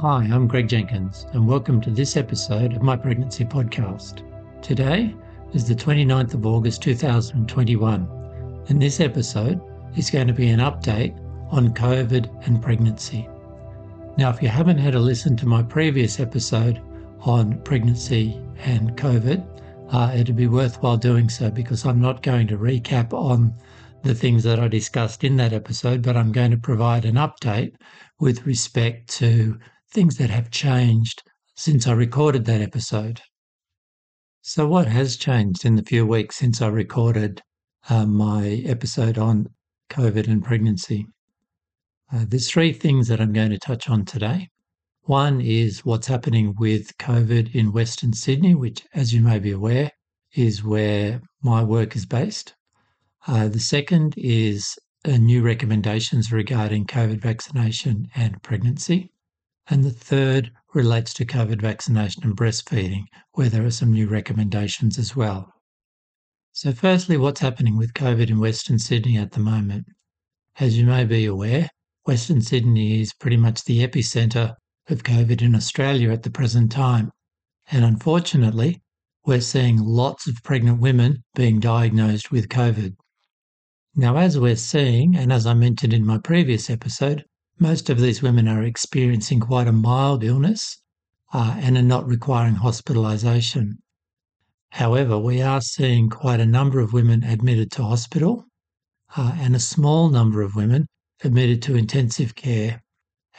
Hi, 0.00 0.24
I'm 0.24 0.46
Greg 0.46 0.68
Jenkins, 0.68 1.24
and 1.32 1.48
welcome 1.48 1.80
to 1.80 1.88
this 1.88 2.18
episode 2.18 2.74
of 2.74 2.82
my 2.82 2.96
pregnancy 2.96 3.46
podcast. 3.46 4.20
Today 4.60 5.14
is 5.54 5.66
the 5.66 5.74
29th 5.74 6.34
of 6.34 6.44
August 6.44 6.82
2021, 6.82 8.64
and 8.68 8.82
this 8.82 9.00
episode 9.00 9.58
is 9.96 10.10
going 10.10 10.26
to 10.26 10.34
be 10.34 10.50
an 10.50 10.60
update 10.60 11.18
on 11.50 11.72
COVID 11.72 12.46
and 12.46 12.60
pregnancy. 12.60 13.26
Now, 14.18 14.28
if 14.28 14.42
you 14.42 14.48
haven't 14.48 14.76
had 14.76 14.94
a 14.94 15.00
listen 15.00 15.34
to 15.38 15.46
my 15.46 15.62
previous 15.62 16.20
episode 16.20 16.78
on 17.20 17.58
pregnancy 17.62 18.38
and 18.58 18.98
COVID, 18.98 19.46
uh, 19.94 20.12
it'd 20.14 20.36
be 20.36 20.46
worthwhile 20.46 20.98
doing 20.98 21.30
so 21.30 21.50
because 21.50 21.86
I'm 21.86 22.02
not 22.02 22.22
going 22.22 22.48
to 22.48 22.58
recap 22.58 23.14
on 23.14 23.54
the 24.02 24.14
things 24.14 24.42
that 24.42 24.60
I 24.60 24.68
discussed 24.68 25.24
in 25.24 25.36
that 25.38 25.54
episode, 25.54 26.02
but 26.02 26.18
I'm 26.18 26.32
going 26.32 26.50
to 26.50 26.58
provide 26.58 27.06
an 27.06 27.14
update 27.14 27.76
with 28.20 28.44
respect 28.44 29.08
to 29.16 29.58
things 29.90 30.16
that 30.16 30.30
have 30.30 30.50
changed 30.50 31.22
since 31.54 31.86
I 31.86 31.92
recorded 31.92 32.44
that 32.44 32.60
episode. 32.60 33.20
So, 34.42 34.66
what 34.66 34.86
has 34.88 35.16
changed 35.16 35.64
in 35.64 35.76
the 35.76 35.82
few 35.82 36.06
weeks 36.06 36.36
since 36.36 36.62
I 36.62 36.68
recorded 36.68 37.42
uh, 37.88 38.06
my 38.06 38.62
episode 38.64 39.18
on 39.18 39.48
COVID 39.90 40.28
and 40.28 40.44
pregnancy? 40.44 41.06
Uh, 42.12 42.24
there's 42.28 42.50
three 42.50 42.72
things 42.72 43.08
that 43.08 43.20
I'm 43.20 43.32
going 43.32 43.50
to 43.50 43.58
touch 43.58 43.88
on 43.90 44.04
today. 44.04 44.48
One 45.02 45.40
is 45.40 45.84
what's 45.84 46.06
happening 46.06 46.54
with 46.58 46.96
COVID 46.98 47.54
in 47.54 47.72
Western 47.72 48.12
Sydney, 48.12 48.54
which, 48.54 48.84
as 48.94 49.12
you 49.12 49.20
may 49.20 49.38
be 49.38 49.50
aware, 49.50 49.90
is 50.34 50.62
where 50.62 51.22
my 51.42 51.62
work 51.62 51.96
is 51.96 52.06
based. 52.06 52.54
Uh, 53.26 53.48
the 53.48 53.60
second 53.60 54.14
is 54.16 54.78
uh, 55.04 55.16
new 55.16 55.42
recommendations 55.42 56.30
regarding 56.30 56.86
COVID 56.86 57.20
vaccination 57.20 58.08
and 58.14 58.42
pregnancy. 58.42 59.10
And 59.68 59.82
the 59.82 59.90
third 59.90 60.52
relates 60.74 61.12
to 61.14 61.24
COVID 61.24 61.60
vaccination 61.60 62.22
and 62.22 62.36
breastfeeding, 62.36 63.04
where 63.32 63.48
there 63.48 63.64
are 63.64 63.70
some 63.70 63.92
new 63.92 64.06
recommendations 64.06 64.98
as 64.98 65.16
well. 65.16 65.52
So, 66.52 66.72
firstly, 66.72 67.16
what's 67.16 67.40
happening 67.40 67.76
with 67.76 67.92
COVID 67.92 68.30
in 68.30 68.38
Western 68.38 68.78
Sydney 68.78 69.18
at 69.18 69.32
the 69.32 69.40
moment? 69.40 69.86
As 70.58 70.78
you 70.78 70.86
may 70.86 71.04
be 71.04 71.26
aware, 71.26 71.68
Western 72.06 72.40
Sydney 72.40 73.02
is 73.02 73.12
pretty 73.12 73.36
much 73.36 73.64
the 73.64 73.86
epicentre 73.86 74.54
of 74.88 75.02
COVID 75.02 75.42
in 75.42 75.54
Australia 75.54 76.10
at 76.12 76.22
the 76.22 76.30
present 76.30 76.72
time. 76.72 77.10
And 77.70 77.84
unfortunately, 77.84 78.80
we're 79.26 79.42
seeing 79.42 79.76
lots 79.76 80.28
of 80.28 80.42
pregnant 80.44 80.80
women 80.80 81.24
being 81.34 81.60
diagnosed 81.60 82.30
with 82.30 82.48
COVID. 82.48 82.96
Now, 83.96 84.16
as 84.16 84.38
we're 84.38 84.56
seeing, 84.56 85.16
and 85.16 85.32
as 85.32 85.46
I 85.46 85.52
mentioned 85.52 85.92
in 85.92 86.06
my 86.06 86.18
previous 86.18 86.70
episode, 86.70 87.24
most 87.58 87.88
of 87.88 88.00
these 88.00 88.22
women 88.22 88.48
are 88.48 88.62
experiencing 88.62 89.40
quite 89.40 89.66
a 89.66 89.72
mild 89.72 90.22
illness 90.22 90.78
uh, 91.32 91.56
and 91.58 91.76
are 91.76 91.82
not 91.82 92.06
requiring 92.06 92.56
hospitalisation. 92.56 93.78
However, 94.70 95.18
we 95.18 95.40
are 95.40 95.60
seeing 95.60 96.10
quite 96.10 96.40
a 96.40 96.46
number 96.46 96.80
of 96.80 96.92
women 96.92 97.24
admitted 97.24 97.70
to 97.72 97.82
hospital 97.82 98.46
uh, 99.16 99.32
and 99.36 99.56
a 99.56 99.60
small 99.60 100.10
number 100.10 100.42
of 100.42 100.54
women 100.54 100.86
admitted 101.24 101.62
to 101.62 101.76
intensive 101.76 102.34
care, 102.34 102.82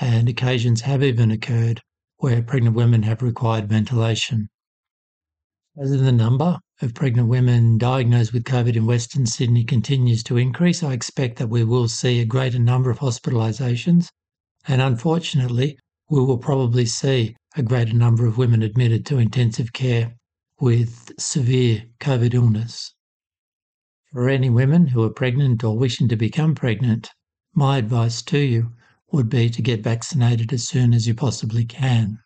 and 0.00 0.28
occasions 0.28 0.80
have 0.80 1.02
even 1.02 1.30
occurred 1.30 1.82
where 2.18 2.42
pregnant 2.42 2.74
women 2.74 3.02
have 3.02 3.22
required 3.22 3.68
ventilation. 3.68 4.48
As 5.78 5.90
the 5.90 6.10
number 6.10 6.58
of 6.80 6.94
pregnant 6.94 7.28
women 7.28 7.76
diagnosed 7.76 8.32
with 8.32 8.44
COVID 8.44 8.76
in 8.76 8.86
Western 8.86 9.26
Sydney 9.26 9.62
continues 9.62 10.22
to 10.22 10.38
increase, 10.38 10.82
I 10.82 10.94
expect 10.94 11.36
that 11.36 11.50
we 11.50 11.64
will 11.64 11.86
see 11.86 12.18
a 12.18 12.24
greater 12.24 12.58
number 12.58 12.88
of 12.88 13.00
hospitalisations. 13.00 14.08
And 14.66 14.80
unfortunately, 14.80 15.78
we 16.08 16.20
will 16.24 16.38
probably 16.38 16.86
see 16.86 17.36
a 17.56 17.62
greater 17.62 17.92
number 17.92 18.24
of 18.24 18.38
women 18.38 18.62
admitted 18.62 19.04
to 19.04 19.18
intensive 19.18 19.74
care 19.74 20.16
with 20.58 21.12
severe 21.18 21.84
COVID 22.00 22.32
illness. 22.32 22.94
For 24.14 24.30
any 24.30 24.48
women 24.48 24.86
who 24.86 25.02
are 25.02 25.10
pregnant 25.10 25.62
or 25.62 25.76
wishing 25.76 26.08
to 26.08 26.16
become 26.16 26.54
pregnant, 26.54 27.10
my 27.52 27.76
advice 27.76 28.22
to 28.22 28.38
you 28.38 28.72
would 29.12 29.28
be 29.28 29.50
to 29.50 29.60
get 29.60 29.82
vaccinated 29.82 30.54
as 30.54 30.66
soon 30.66 30.94
as 30.94 31.06
you 31.06 31.14
possibly 31.14 31.66
can. 31.66 32.18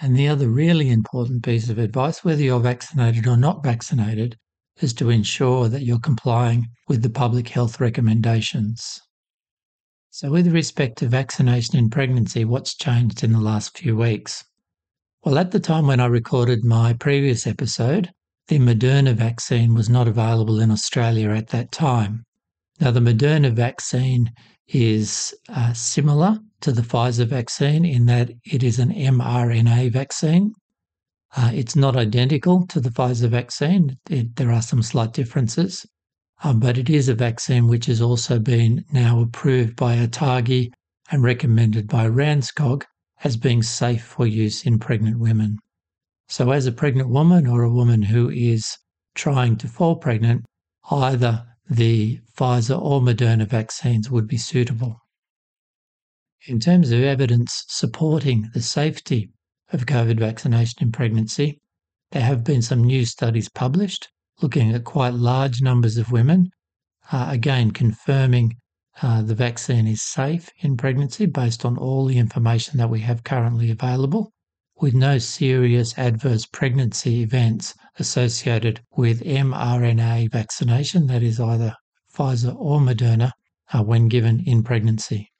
And 0.00 0.16
the 0.16 0.28
other 0.28 0.48
really 0.48 0.90
important 0.90 1.42
piece 1.42 1.68
of 1.68 1.78
advice, 1.78 2.24
whether 2.24 2.42
you're 2.42 2.60
vaccinated 2.60 3.26
or 3.26 3.36
not 3.36 3.64
vaccinated, 3.64 4.36
is 4.80 4.94
to 4.94 5.10
ensure 5.10 5.68
that 5.68 5.82
you're 5.82 5.98
complying 5.98 6.68
with 6.86 7.02
the 7.02 7.10
public 7.10 7.48
health 7.48 7.80
recommendations. 7.80 9.00
So, 10.10 10.30
with 10.30 10.48
respect 10.48 10.98
to 10.98 11.08
vaccination 11.08 11.76
in 11.76 11.90
pregnancy, 11.90 12.44
what's 12.44 12.76
changed 12.76 13.24
in 13.24 13.32
the 13.32 13.40
last 13.40 13.76
few 13.76 13.96
weeks? 13.96 14.44
Well, 15.24 15.38
at 15.38 15.50
the 15.50 15.60
time 15.60 15.86
when 15.88 16.00
I 16.00 16.06
recorded 16.06 16.64
my 16.64 16.92
previous 16.92 17.46
episode, 17.46 18.10
the 18.46 18.58
Moderna 18.60 19.14
vaccine 19.14 19.74
was 19.74 19.88
not 19.88 20.06
available 20.08 20.60
in 20.60 20.70
Australia 20.70 21.30
at 21.30 21.48
that 21.48 21.72
time. 21.72 22.24
Now, 22.80 22.92
the 22.92 23.00
Moderna 23.00 23.52
vaccine 23.52 24.30
is 24.68 25.34
uh, 25.48 25.72
similar 25.72 26.38
to 26.60 26.72
the 26.72 26.82
Pfizer 26.82 27.26
vaccine 27.26 27.84
in 27.84 28.06
that 28.06 28.30
it 28.44 28.62
is 28.62 28.78
an 28.78 28.90
mRNA 28.92 29.90
vaccine. 29.90 30.52
Uh, 31.36 31.50
it's 31.54 31.76
not 31.76 31.96
identical 31.96 32.66
to 32.66 32.80
the 32.80 32.90
Pfizer 32.90 33.28
vaccine. 33.28 33.98
It, 34.10 34.36
there 34.36 34.52
are 34.52 34.62
some 34.62 34.82
slight 34.82 35.12
differences, 35.12 35.86
um, 36.42 36.60
but 36.60 36.78
it 36.78 36.90
is 36.90 37.08
a 37.08 37.14
vaccine 37.14 37.66
which 37.66 37.86
has 37.86 38.00
also 38.00 38.38
been 38.38 38.84
now 38.92 39.20
approved 39.20 39.76
by 39.76 39.96
ATAGI 39.96 40.70
and 41.10 41.22
recommended 41.22 41.88
by 41.88 42.06
RANZCOG 42.06 42.84
as 43.24 43.36
being 43.36 43.62
safe 43.62 44.04
for 44.04 44.26
use 44.26 44.64
in 44.64 44.78
pregnant 44.78 45.18
women. 45.18 45.58
So, 46.28 46.50
as 46.50 46.66
a 46.66 46.72
pregnant 46.72 47.08
woman 47.08 47.46
or 47.46 47.62
a 47.62 47.72
woman 47.72 48.02
who 48.02 48.28
is 48.28 48.76
trying 49.14 49.56
to 49.56 49.68
fall 49.68 49.96
pregnant, 49.96 50.44
either 50.90 51.46
the 51.68 52.20
Pfizer 52.36 52.80
or 52.80 53.00
Moderna 53.00 53.46
vaccines 53.46 54.10
would 54.10 54.26
be 54.26 54.38
suitable. 54.38 55.00
In 56.46 56.60
terms 56.60 56.90
of 56.90 57.02
evidence 57.02 57.64
supporting 57.68 58.50
the 58.54 58.62
safety 58.62 59.30
of 59.72 59.86
COVID 59.86 60.18
vaccination 60.18 60.82
in 60.82 60.92
pregnancy, 60.92 61.60
there 62.12 62.22
have 62.22 62.42
been 62.42 62.62
some 62.62 62.82
new 62.82 63.04
studies 63.04 63.48
published 63.50 64.08
looking 64.40 64.72
at 64.72 64.84
quite 64.84 65.14
large 65.14 65.60
numbers 65.60 65.96
of 65.96 66.12
women, 66.12 66.50
uh, 67.10 67.26
again 67.30 67.70
confirming 67.70 68.56
uh, 69.02 69.22
the 69.22 69.34
vaccine 69.34 69.86
is 69.86 70.02
safe 70.02 70.48
in 70.60 70.76
pregnancy 70.76 71.26
based 71.26 71.64
on 71.64 71.76
all 71.76 72.06
the 72.06 72.18
information 72.18 72.78
that 72.78 72.90
we 72.90 73.00
have 73.00 73.24
currently 73.24 73.70
available, 73.70 74.32
with 74.80 74.94
no 74.94 75.18
serious 75.18 75.96
adverse 75.98 76.46
pregnancy 76.46 77.22
events 77.22 77.74
associated 77.98 78.80
with 78.96 79.22
mRNA 79.22 80.30
vaccination, 80.30 81.06
that 81.06 81.22
is 81.22 81.40
either 81.40 81.74
Pfizer 82.14 82.54
or 82.56 82.80
Moderna, 82.80 83.32
uh, 83.72 83.82
when 83.82 84.08
given 84.08 84.40
in 84.46 84.62
pregnancy. 84.62 85.30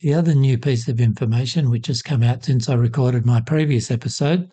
The 0.00 0.14
other 0.14 0.34
new 0.34 0.58
piece 0.58 0.88
of 0.88 1.00
information, 1.00 1.70
which 1.70 1.86
has 1.86 2.02
come 2.02 2.22
out 2.22 2.44
since 2.44 2.68
I 2.68 2.74
recorded 2.74 3.24
my 3.24 3.40
previous 3.40 3.90
episode, 3.90 4.50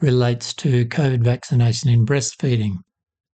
relates 0.00 0.54
to 0.54 0.86
COVID 0.86 1.22
vaccination 1.22 1.90
in 1.90 2.06
breastfeeding. 2.06 2.76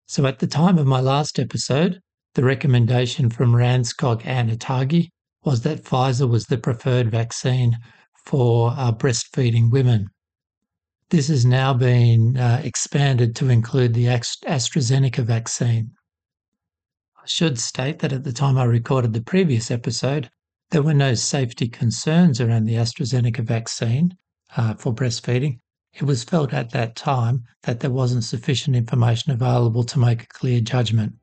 So, 0.07 0.25
at 0.25 0.39
the 0.39 0.47
time 0.47 0.77
of 0.77 0.87
my 0.87 0.99
last 0.99 1.39
episode, 1.39 1.99
the 2.35 2.43
recommendation 2.43 3.29
from 3.29 3.53
RANZCOG 3.53 4.25
and 4.25 4.49
ATAGI 4.49 5.09
was 5.43 5.61
that 5.61 5.83
Pfizer 5.83 6.27
was 6.27 6.45
the 6.45 6.57
preferred 6.57 7.11
vaccine 7.11 7.77
for 8.25 8.73
uh, 8.77 8.91
breastfeeding 8.91 9.71
women. 9.71 10.09
This 11.09 11.27
has 11.27 11.45
now 11.45 11.73
been 11.73 12.37
uh, 12.37 12.61
expanded 12.63 13.35
to 13.35 13.49
include 13.49 13.93
the 13.93 14.05
AstraZeneca 14.05 15.23
vaccine. 15.23 15.91
I 17.17 17.25
should 17.25 17.59
state 17.59 17.99
that 17.99 18.13
at 18.13 18.23
the 18.23 18.33
time 18.33 18.57
I 18.57 18.63
recorded 18.63 19.13
the 19.13 19.21
previous 19.21 19.69
episode, 19.69 20.29
there 20.71 20.81
were 20.81 20.93
no 20.93 21.13
safety 21.13 21.67
concerns 21.67 22.41
around 22.41 22.65
the 22.65 22.75
AstraZeneca 22.75 23.43
vaccine 23.43 24.17
uh, 24.57 24.73
for 24.73 24.93
breastfeeding. 24.93 25.59
It 25.93 26.03
was 26.03 26.23
felt 26.23 26.51
at 26.53 26.71
that 26.71 26.95
time 26.95 27.43
that 27.61 27.79
there 27.79 27.91
wasn't 27.91 28.23
sufficient 28.23 28.75
information 28.75 29.31
available 29.31 29.83
to 29.83 29.99
make 29.99 30.23
a 30.23 30.27
clear 30.27 30.61
judgment. 30.61 31.13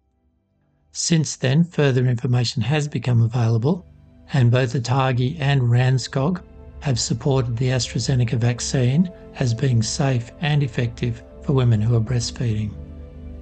Since 0.93 1.37
then, 1.37 1.65
further 1.65 2.07
information 2.07 2.63
has 2.63 2.87
become 2.87 3.23
available, 3.23 3.87
and 4.33 4.51
both 4.51 4.75
ATAGI 4.75 5.37
and 5.41 5.63
RANZCOG 5.63 6.43
have 6.81 6.99
supported 6.99 7.57
the 7.57 7.69
AstraZeneca 7.69 8.39
vaccine 8.39 9.11
as 9.39 9.55
being 9.55 9.83
safe 9.83 10.31
and 10.41 10.63
effective 10.63 11.23
for 11.43 11.53
women 11.53 11.81
who 11.81 11.97
are 11.97 12.01
breastfeeding. 12.01 12.73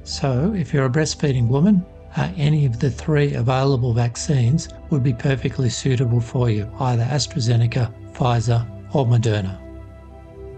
So, 0.05 0.55
if 0.57 0.73
you're 0.73 0.87
a 0.87 0.91
breastfeeding 0.91 1.49
woman, 1.49 1.85
uh, 2.17 2.31
any 2.37 2.65
of 2.65 2.81
the 2.81 2.91
three 2.91 3.35
available 3.35 3.93
vaccines 3.93 4.69
would 4.91 5.03
be 5.03 5.13
perfectly 5.13 5.69
suitable 5.69 6.21
for 6.21 6.51
you, 6.51 6.71
either 6.81 7.05
AstraZeneca, 7.05 7.93
Pfizer, 8.13 8.67
or 8.95 9.07
Moderna. 9.07 9.59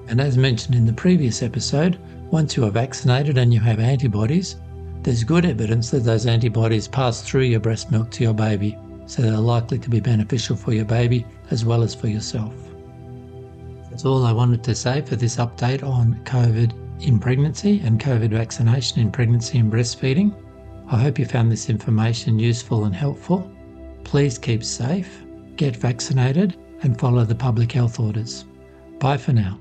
And 0.09 0.21
as 0.21 0.37
mentioned 0.37 0.75
in 0.75 0.87
the 0.87 0.93
previous 0.93 1.43
episode, 1.43 1.99
once 2.31 2.57
you 2.57 2.65
are 2.65 2.71
vaccinated 2.71 3.39
and 3.39 3.53
you 3.53 3.61
have 3.61 3.81
antibodies, 3.81 4.57
there's 5.03 5.25
good 5.25 5.45
evidence 5.45 5.91
that 5.91 6.05
those 6.05 6.27
antibodies 6.27 6.87
pass 6.87 7.23
through 7.23 7.43
your 7.43 7.61
breast 7.61 7.91
milk 7.91 8.11
to 8.13 8.25
your 8.25 8.35
baby, 8.35 8.79
so 9.07 9.23
they're 9.23 9.37
likely 9.37 9.79
to 9.79 9.91
be 9.91 10.01
beneficial 10.01 10.57
for 10.57 10.73
your 10.73 10.85
baby 10.85 11.27
as 11.51 11.65
well 11.65 11.83
as 11.83 11.95
for 11.95 12.07
yourself. 12.07 12.55
That's 14.01 14.07
all 14.07 14.25
I 14.25 14.33
wanted 14.33 14.65
to 14.65 14.75
say 14.75 15.03
for 15.03 15.15
this 15.15 15.37
update 15.37 15.83
on 15.83 16.15
COVID 16.25 17.03
in 17.03 17.19
pregnancy 17.19 17.81
and 17.81 18.01
COVID 18.01 18.31
vaccination 18.31 18.99
in 18.99 19.13
pregnancy 19.13 19.59
and 19.59 19.71
breastfeeding. 19.71 20.35
I 20.91 20.97
hope 20.97 21.19
you 21.19 21.27
found 21.27 21.53
this 21.53 21.69
information 21.69 22.39
useful 22.39 22.87
and 22.87 22.95
helpful. 22.95 23.53
Please 24.05 24.39
keep 24.39 24.65
safe, 24.65 25.23
get 25.57 25.77
vaccinated, 25.77 26.57
and 26.81 26.99
follow 26.99 27.27
the 27.27 27.35
public 27.35 27.73
health 27.73 28.01
orders. 28.01 28.47
Bye 29.01 29.19
for 29.19 29.35
now. 29.35 29.61